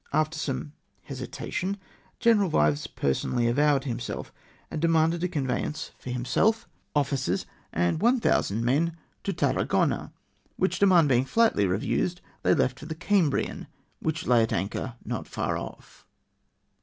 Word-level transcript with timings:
After 0.11 0.35
some 0.39 0.71
hesitation, 1.03 1.77
General 2.19 2.49
Vives 2.49 2.87
personally 2.87 3.45
avowed 3.45 3.83
himself, 3.83 4.33
and 4.71 4.81
demanded 4.81 5.23
a 5.23 5.27
conveyance 5.27 5.91
for 5.99 6.09
himself, 6.09 6.67
ATTACK 6.95 6.95
SOME 6.95 7.03
FRENCH 7.05 7.09
VESSELS. 7.11 7.45
325 7.71 8.01
officers, 8.01 8.49
and 8.51 8.63
1000 8.63 8.65
men 8.65 8.97
to 9.23 9.31
Tarragona; 9.31 10.11
wliich 10.59 10.79
demand 10.79 11.07
being 11.07 11.25
flatly 11.25 11.67
refused, 11.67 12.19
they 12.41 12.55
left 12.55 12.79
for 12.79 12.87
the 12.87 12.95
Cambrian^ 12.95 13.67
which 13.99 14.25
lay 14.25 14.41
at 14.41 14.51
anchor 14.51 14.95
not 15.05 15.27
far 15.27 15.55
off. 15.55 16.07